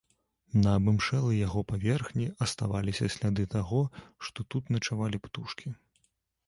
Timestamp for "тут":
4.55-4.75